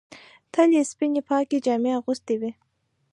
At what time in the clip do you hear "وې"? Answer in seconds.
2.41-2.51